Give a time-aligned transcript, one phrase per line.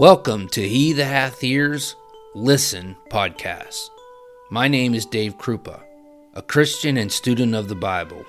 [0.00, 1.94] Welcome to He That Hath Ears,
[2.34, 3.90] Listen podcast.
[4.48, 5.82] My name is Dave Krupa,
[6.32, 8.24] a Christian and student of the Bible.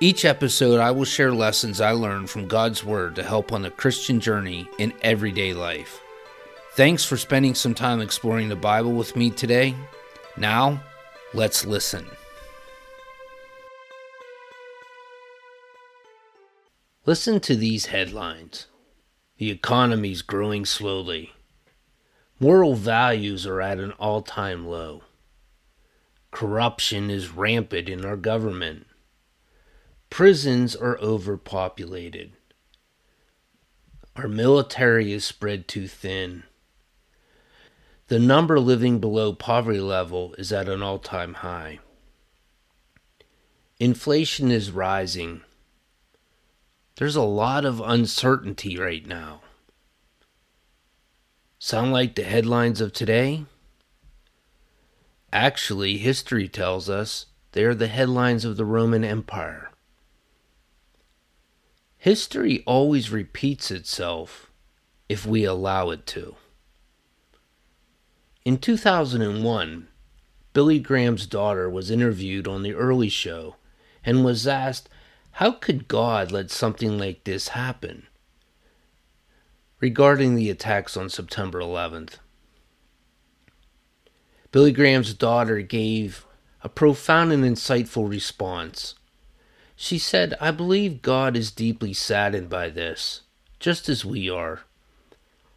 [0.00, 3.70] Each episode, I will share lessons I learned from God's Word to help on the
[3.70, 6.00] Christian journey in everyday life.
[6.76, 9.74] Thanks for spending some time exploring the Bible with me today.
[10.38, 10.82] Now,
[11.34, 12.06] let's listen.
[17.04, 18.68] Listen to these headlines.
[19.36, 21.32] The economy's growing slowly.
[22.38, 25.02] Moral values are at an all time low.
[26.30, 28.86] Corruption is rampant in our government.
[30.08, 32.32] Prisons are overpopulated.
[34.14, 36.44] Our military is spread too thin.
[38.06, 41.80] The number living below poverty level is at an all time high.
[43.80, 45.42] Inflation is rising
[46.96, 49.40] there's a lot of uncertainty right now.
[51.58, 53.46] Sound like the headlines of today?
[55.32, 59.70] Actually, history tells us they are the headlines of the Roman Empire.
[61.96, 64.50] History always repeats itself
[65.08, 66.36] if we allow it to.
[68.44, 69.88] In 2001,
[70.52, 73.56] Billy Graham's daughter was interviewed on The Early Show
[74.04, 74.88] and was asked
[75.38, 78.06] how could God let something like this happen?
[79.80, 82.18] Regarding the attacks on September 11th,
[84.52, 86.24] Billy Graham's daughter gave
[86.62, 88.94] a profound and insightful response.
[89.74, 93.22] She said, I believe God is deeply saddened by this,
[93.58, 94.60] just as we are.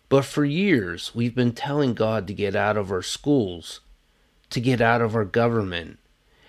[0.09, 3.81] But for years, we've been telling God to get out of our schools,
[4.49, 5.99] to get out of our government,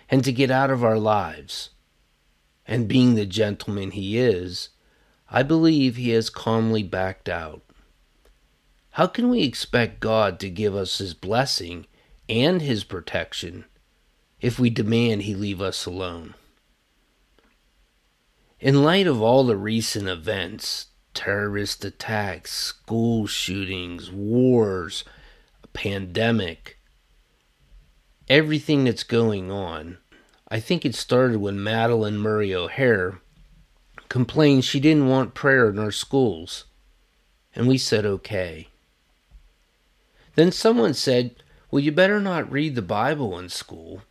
[0.09, 1.69] and to get out of our lives
[2.69, 4.69] and being the gentleman he is,
[5.30, 7.62] I believe he has calmly backed out.
[8.91, 11.86] How can we expect God to give us his blessing
[12.28, 13.64] and his protection
[14.41, 16.34] if we demand he leave us alone?
[18.61, 25.05] In light of all the recent events, terrorist attacks, school shootings, wars,
[25.62, 26.78] a pandemic,
[28.28, 29.98] everything that's going on,
[30.51, 33.20] I think it started when Madalyn Murray O'Hair
[34.09, 36.64] complained she didn't want prayer in our schools.
[37.55, 38.69] And we said okay.
[40.37, 41.37] Then someone said,
[41.70, 44.03] Well, you better not read the Bible in school.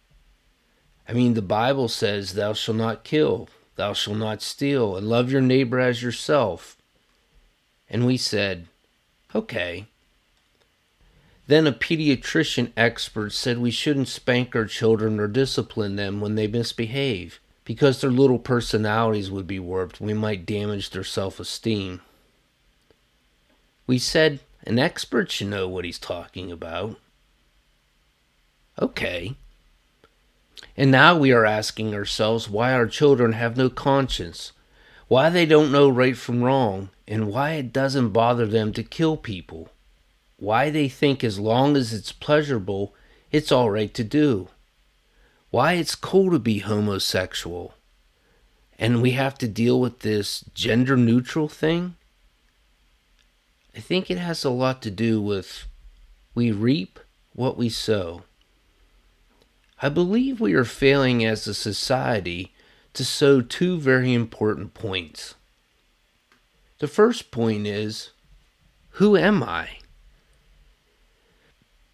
[1.08, 5.32] I mean, the Bible says, Thou shalt not kill, thou shalt not steal, and love
[5.32, 6.78] your neighbor as yourself.
[7.90, 8.68] And we said,
[9.34, 9.88] Okay.
[11.48, 16.48] Then a pediatrician expert said we shouldn't spank our children or discipline them when they
[16.48, 20.02] misbehave because their little personalities would be warped.
[20.02, 22.02] We might damage their self esteem.
[23.88, 27.00] We said an expert should know what he's talking about.
[28.82, 29.36] Okay.
[30.76, 34.52] And now we are asking ourselves why our children have no conscience,
[35.08, 39.16] why they don't know right from wrong, and why it doesn't bother them to kill
[39.16, 39.70] people
[40.38, 42.94] why they think as long as it's pleasurable,
[43.32, 44.48] it's all right to do.
[45.50, 47.74] Why it's cool to be homosexual.
[48.80, 51.96] And we have to deal with this gender neutral thing.
[53.76, 55.66] I think it has a lot to do with
[56.36, 57.00] we reap
[57.34, 58.24] what we sow.
[59.82, 62.54] I believe we are failing as a society
[62.94, 65.36] to sow two very important points.
[66.80, 68.12] The first point is
[68.92, 69.80] who am I?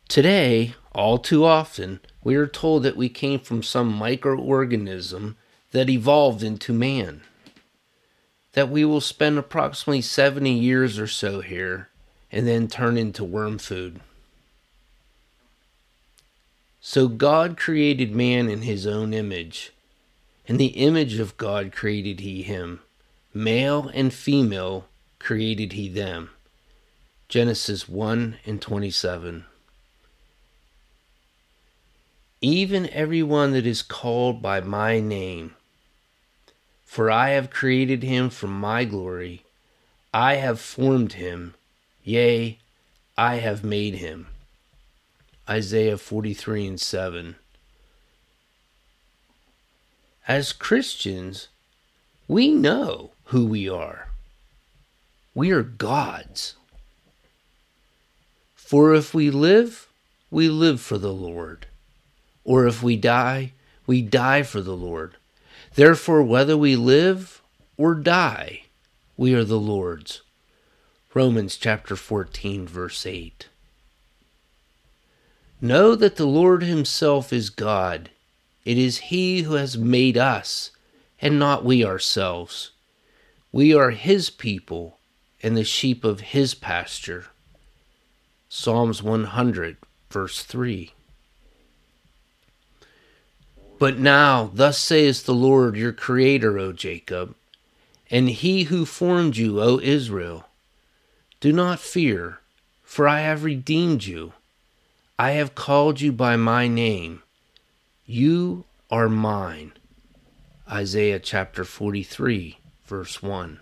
[0.07, 5.35] Today, all too often, we are told that we came from some microorganism
[5.71, 7.21] that evolved into man.
[8.53, 11.89] That we will spend approximately 70 years or so here
[12.31, 14.01] and then turn into worm food.
[16.79, 19.71] So God created man in his own image.
[20.45, 22.81] In the image of God created he him.
[23.33, 24.87] Male and female
[25.17, 26.29] created he them.
[27.29, 29.45] Genesis 1 and 27
[32.43, 35.55] even everyone that is called by my name.
[36.83, 39.45] For I have created him from my glory,
[40.13, 41.55] I have formed him,
[42.03, 42.59] yea,
[43.17, 44.27] I have made him.
[45.49, 47.35] Isaiah 43 and 7.
[50.27, 51.47] As Christians,
[52.27, 54.09] we know who we are.
[55.33, 56.55] We are God's.
[58.53, 59.87] For if we live,
[60.29, 61.67] we live for the Lord
[62.43, 63.53] or if we die,
[63.85, 65.15] we die for the Lord.
[65.75, 67.41] Therefore, whether we live
[67.77, 68.63] or die,
[69.17, 70.21] we are the Lord's.
[71.13, 73.47] Romans chapter 14, verse 8.
[75.61, 78.09] Know that the Lord Himself is God.
[78.65, 80.71] It is He who has made us,
[81.21, 82.71] and not we ourselves.
[83.51, 84.97] We are His people
[85.41, 87.27] and the sheep of His pasture.
[88.49, 89.77] Psalms 100,
[90.09, 90.91] verse 3.
[93.83, 97.35] But now, thus saith the Lord your Creator, O Jacob,
[98.09, 100.45] and He who formed you, O Israel
[101.41, 102.39] Do not fear,
[102.81, 104.31] for I have redeemed you.
[105.19, 107.23] I have called you by my name.
[108.05, 109.73] You are mine.
[110.71, 113.59] Isaiah chapter 43, verse 1.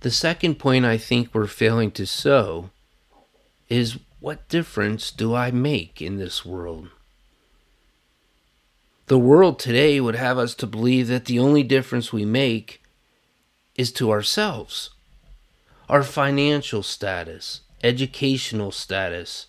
[0.00, 2.68] The second point I think we're failing to sow
[3.70, 6.90] is what difference do I make in this world?
[9.06, 12.82] The world today would have us to believe that the only difference we make
[13.76, 14.90] is to ourselves,
[15.88, 19.46] our financial status, educational status,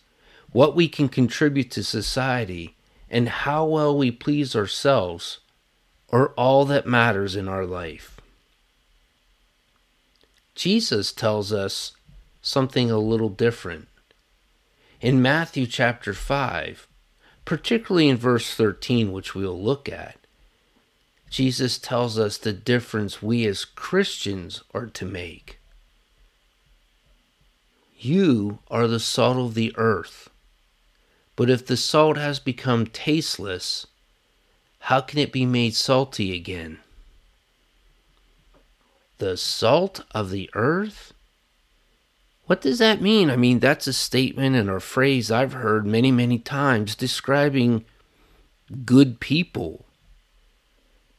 [0.51, 2.75] what we can contribute to society,
[3.09, 5.39] and how well we please ourselves
[6.11, 8.19] are all that matters in our life.
[10.53, 11.93] Jesus tells us
[12.41, 13.87] something a little different.
[15.01, 16.86] In Matthew chapter 5,
[17.47, 20.17] particularly in verse 13, which we'll look at,
[21.29, 25.57] Jesus tells us the difference we as Christians are to make.
[27.97, 30.29] You are the salt of the earth.
[31.37, 33.87] But if the salt has become tasteless,
[34.79, 36.79] how can it be made salty again?
[39.19, 41.13] The salt of the earth?
[42.47, 43.29] What does that mean?
[43.29, 47.83] I mean, that's a statement and a phrase I've heard many, many times describing
[48.85, 49.85] good people.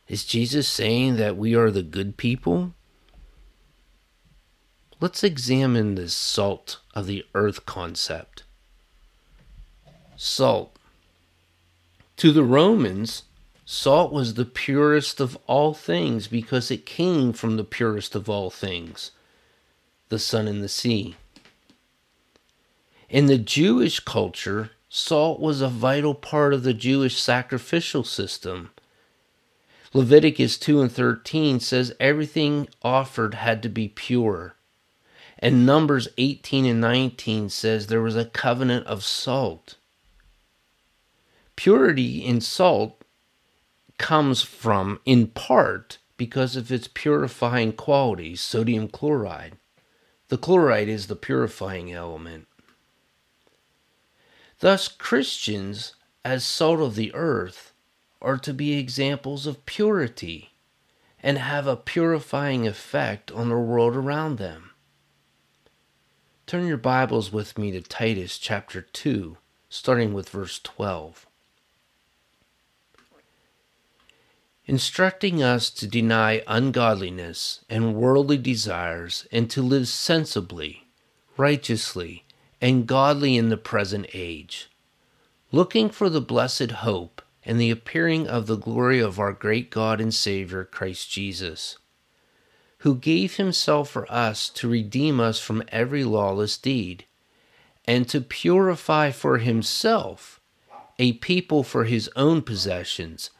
[0.08, 2.72] Is Jesus saying that we are the good people?
[5.00, 8.44] Let's examine this salt of the earth concept.
[10.16, 10.74] Salt.
[12.16, 13.24] To the Romans,
[13.66, 18.48] salt was the purest of all things because it came from the purest of all
[18.48, 19.10] things
[20.08, 21.16] the sun and the sea.
[23.08, 28.70] In the Jewish culture, salt was a vital part of the Jewish sacrificial system.
[29.94, 34.54] Leviticus 2 and 13 says everything offered had to be pure.
[35.38, 39.76] And Numbers 18 and 19 says there was a covenant of salt.
[41.56, 43.02] Purity in salt
[43.98, 49.56] comes from, in part, because of its purifying qualities, sodium chloride.
[50.28, 52.48] The chloride is the purifying element.
[54.60, 55.94] Thus, Christians,
[56.24, 57.72] as salt of the earth,
[58.20, 60.52] are to be examples of purity
[61.22, 64.70] and have a purifying effect on the world around them.
[66.46, 69.36] Turn your Bibles with me to Titus chapter 2,
[69.68, 71.27] starting with verse 12.
[74.68, 80.86] Instructing us to deny ungodliness and worldly desires and to live sensibly,
[81.38, 82.22] righteously,
[82.60, 84.68] and godly in the present age,
[85.50, 90.02] looking for the blessed hope and the appearing of the glory of our great God
[90.02, 91.78] and Savior Christ Jesus,
[92.78, 97.06] who gave himself for us to redeem us from every lawless deed,
[97.86, 100.40] and to purify for himself
[100.98, 103.30] a people for his own possessions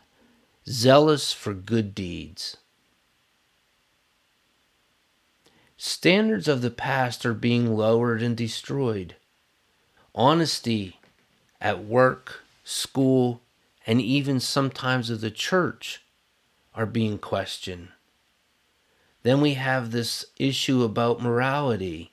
[0.69, 2.59] zealous for good deeds.
[5.79, 9.17] Standards of the past are being lowered and destroyed.
[10.15, 11.01] Honesty
[11.61, 13.41] at work, school,
[13.87, 16.03] and even sometimes of the church
[16.75, 17.89] are being questioned.
[19.23, 22.13] Then we have this issue about morality.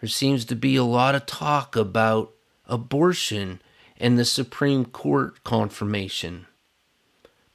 [0.00, 2.32] There seems to be a lot of talk about
[2.66, 3.60] abortion
[3.98, 6.46] and the Supreme Court confirmation.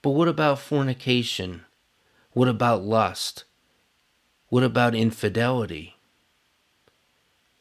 [0.01, 1.66] But what about fornication?
[2.32, 3.44] What about lust?
[4.50, 5.96] What about infidelity?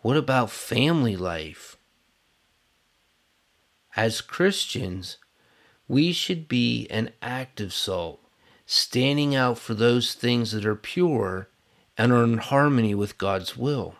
[0.00, 1.76] What about family life?
[3.96, 5.16] As Christians,
[5.88, 8.20] we should be an active salt,
[8.66, 11.48] standing out for those things that are pure
[11.96, 13.94] and are in harmony with God's will.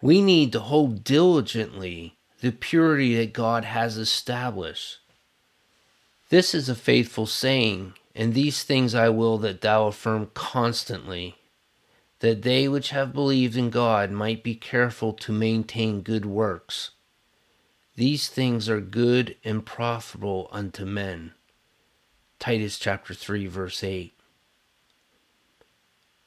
[0.00, 4.98] We need to hold diligently the purity that God has established.
[6.30, 11.36] This is a faithful saying, and these things I will that thou affirm constantly,
[12.20, 16.90] that they which have believed in God might be careful to maintain good works.
[17.96, 21.32] These things are good and profitable unto men.
[22.38, 24.12] Titus chapter 3 verse 8.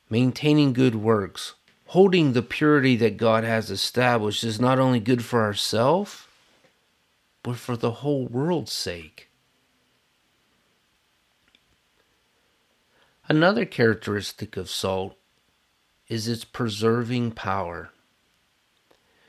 [0.09, 1.55] maintaining good works,
[1.87, 6.27] holding the purity that God has established is not only good for ourselves,
[7.43, 9.29] but for the whole world's sake.
[13.31, 15.15] Another characteristic of salt
[16.09, 17.91] is its preserving power.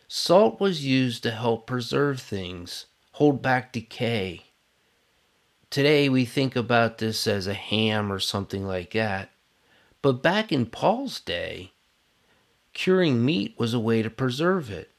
[0.09, 4.47] Salt was used to help preserve things, hold back decay.
[5.71, 9.31] Today we think about this as a ham or something like that.
[10.03, 11.71] But back in Paul's day,
[12.73, 14.91] curing meat was a way to preserve it.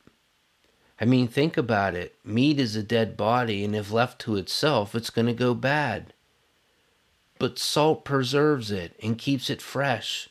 [1.01, 2.15] I mean, think about it.
[2.23, 6.12] Meat is a dead body, and if left to itself, it's going to go bad.
[7.43, 10.29] But salt preserves it and keeps it fresh,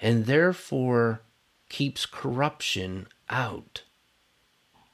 [0.00, 1.20] and therefore
[1.68, 3.84] keeps corruption out.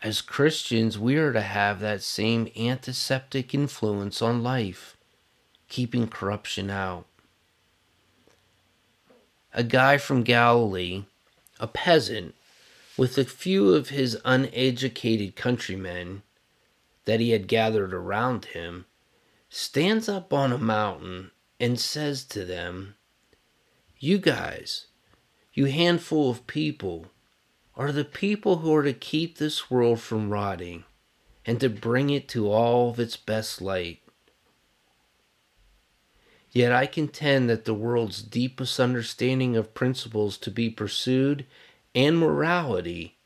[0.02, 4.98] As Christians, we are to have that same antiseptic influence on life,
[5.70, 7.06] keeping corruption out
[9.54, 11.06] a guy from Galilee,
[11.58, 12.34] a peasant,
[12.98, 16.24] with a few of his uneducated countrymen
[17.06, 18.84] that he had gathered around him,
[19.48, 22.94] stands up on a mountain and says to them,
[23.98, 24.86] You guys,
[25.52, 27.06] you handful of people,
[27.74, 30.84] are the people who are to keep this world from rotting
[31.44, 34.02] and to bring it to all of its best light.
[36.50, 41.44] Yet I contend that the world's deepest understanding of principles to be pursued
[41.94, 43.18] and morality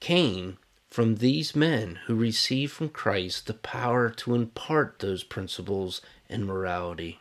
[0.00, 0.58] came
[0.92, 7.20] from these men who received from Christ the power to impart those principles and morality.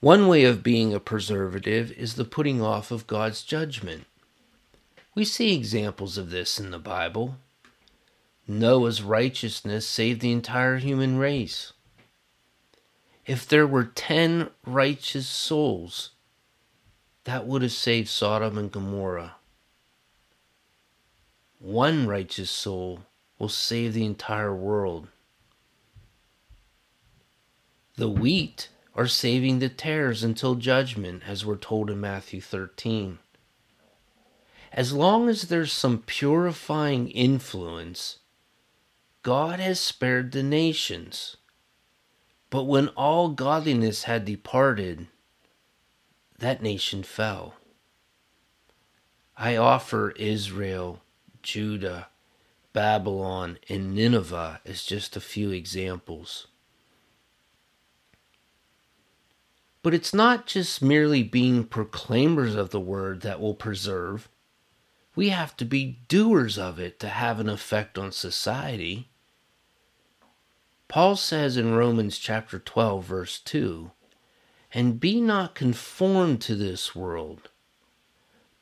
[0.00, 4.04] One way of being a preservative is the putting off of God's judgment.
[5.14, 7.36] We see examples of this in the Bible.
[8.46, 11.72] Noah's righteousness saved the entire human race
[13.30, 16.10] if there were 10 righteous souls,
[17.24, 19.36] that would have saved Sodom and Gomorrah.
[21.60, 23.00] One righteous soul
[23.38, 25.08] will save the entire world.
[27.96, 33.18] The wheat are saving the tares until judgment, as we're told in Matthew 13.
[34.72, 38.20] As long as there's some purifying influence,
[39.22, 41.36] God has spared the nations.
[42.48, 45.08] But when all godliness had departed,
[46.38, 47.56] that nation fell.
[49.36, 51.02] I offer Israel,
[51.42, 52.08] Judah,
[52.72, 56.46] Babylon, and Nineveh as just a few examples.
[59.82, 64.28] But it's not just merely being proclaimers of the word that will preserve.
[65.14, 69.08] We have to be doers of it to have an effect on society.
[70.86, 73.90] Paul says in Romans chapter 12, verse 2
[74.72, 77.48] And be not conformed to this world,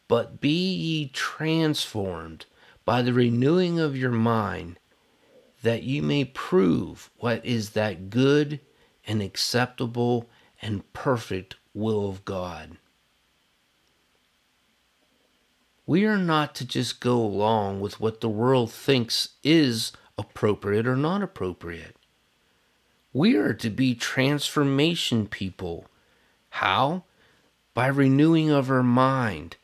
[0.07, 2.47] but be ye transformed
[2.89, 4.79] by the renewing of your mind,
[5.63, 8.61] that you may prove what is that good
[9.07, 10.27] and acceptable
[10.63, 12.79] and perfect will of God.
[15.85, 20.97] We are not to just go along with what the world thinks is appropriate or
[20.97, 21.95] not appropriate.
[23.13, 25.85] We are to be transformation people.
[26.49, 27.05] How?
[27.75, 29.59] By renewing of our mind,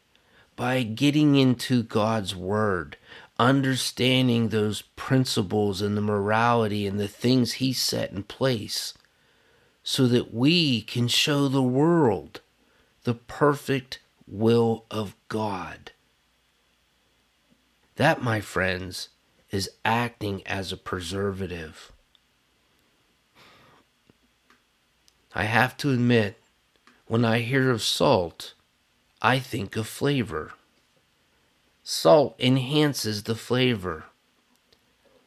[0.57, 2.97] by getting into God's Word,
[3.39, 8.95] understanding those principles and the morality and the things He set in place,
[9.83, 12.41] so that we can show the world
[13.03, 15.93] the perfect will of God.
[17.97, 19.11] That, my friends,
[19.51, 21.93] is acting as a preservative.
[25.35, 26.41] I have to admit,
[27.07, 28.55] when I hear of salt,
[29.25, 30.53] I think of flavor.
[31.83, 34.05] Salt enhances the flavor.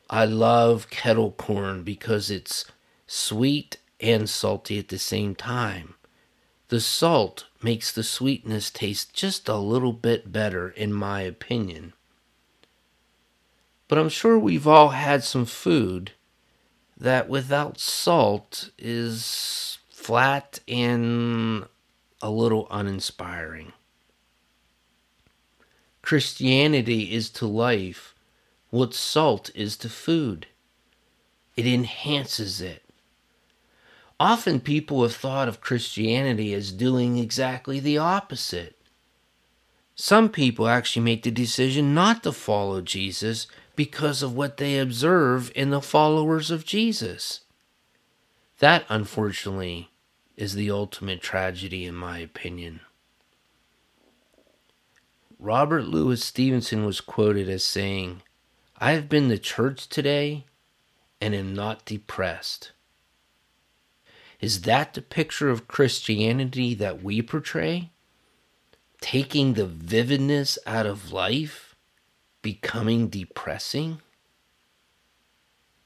[0.07, 2.65] I love kettle corn because it's
[3.07, 5.95] sweet and salty at the same time.
[6.67, 11.93] The salt makes the sweetness taste just a little bit better, in my opinion.
[13.87, 16.11] But I'm sure we've all had some food
[16.95, 21.65] that without salt is flat and
[22.21, 23.73] a little uninspiring.
[26.07, 28.15] Christianity is to life
[28.69, 30.47] what salt is to food.
[31.57, 32.81] It enhances it.
[34.17, 38.77] Often people have thought of Christianity as doing exactly the opposite.
[39.95, 43.45] Some people actually make the decision not to follow Jesus
[43.75, 47.41] because of what they observe in the followers of Jesus.
[48.59, 49.89] That, unfortunately,
[50.37, 52.79] is the ultimate tragedy, in my opinion.
[55.39, 58.23] Robert Louis Stevenson was quoted as saying,
[58.79, 60.45] I have been to church today
[61.21, 62.71] and am not depressed.
[64.41, 67.91] Is that the picture of Christianity that we portray?
[68.99, 71.75] Taking the vividness out of life,
[72.41, 74.01] becoming depressing?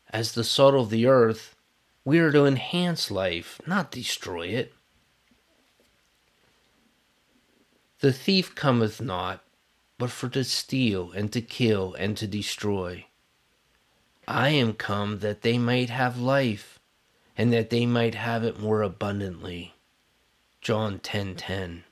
[0.10, 1.55] As the salt of the earth,
[2.05, 4.74] we are to enhance life, not destroy it.
[8.01, 9.43] The thief cometh not,
[10.00, 13.05] but for to steal, and to kill, and to destroy.
[14.27, 16.79] I am come that they might have life,
[17.38, 19.75] and that they might have it more abundantly.
[20.62, 21.03] John 10:10.
[21.03, 21.84] 10, 10.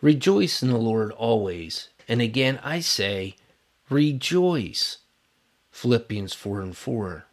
[0.00, 3.36] Rejoice in the Lord always, and again I say,
[3.90, 4.98] rejoice.
[5.70, 7.26] Philippians 4 and 4.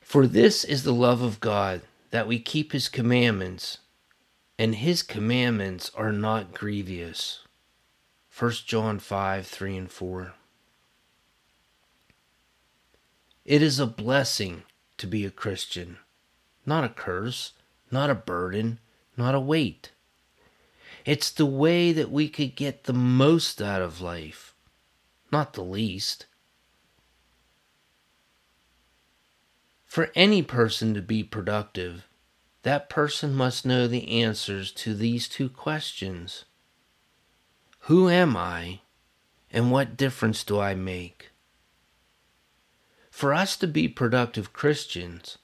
[0.00, 3.78] For this is the love of God, that we keep his commandments,
[4.58, 7.40] and his commandments are not grievous.
[8.36, 10.34] 1 John 5 3 and 4.
[13.44, 14.64] It is a blessing
[14.98, 15.98] to be a Christian,
[16.66, 17.52] not a curse,
[17.90, 18.80] not a burden,
[19.16, 19.92] not a weight.
[21.04, 24.54] It's the way that we could get the most out of life,
[25.32, 26.26] not the least.
[29.86, 32.07] For any person to be productive,
[32.68, 36.44] that person must know the answers to these two questions
[37.88, 38.80] Who am I,
[39.50, 41.30] and what difference do I make?
[43.10, 45.38] For us to be productive Christians,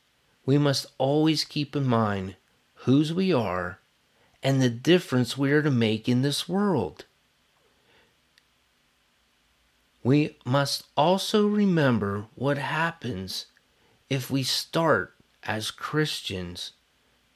[0.44, 2.36] we must always keep in mind
[2.84, 3.78] whose we are
[4.42, 7.06] and the difference we are to make in this world.
[10.02, 13.46] We must also remember what happens
[14.10, 16.72] if we start as Christians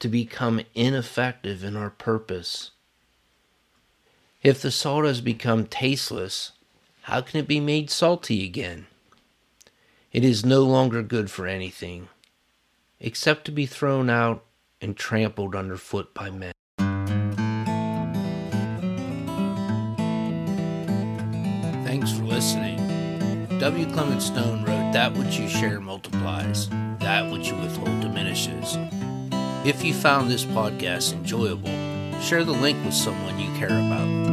[0.01, 2.71] to become ineffective in our purpose.
[4.43, 6.53] If the salt has become tasteless,
[7.03, 8.87] how can it be made salty again?
[10.13, 12.09] It is no longer good for anything,
[13.01, 14.45] except to be thrown out
[14.81, 16.53] and trampled underfoot by men.
[21.85, 22.77] Thanks for listening.
[23.59, 23.93] W.
[23.93, 26.69] Clement Stone wrote, That which you share multiplies,
[27.01, 28.77] that which you withhold diminishes.
[29.65, 31.71] If you found this podcast enjoyable,
[32.21, 34.28] share the link with someone you care about.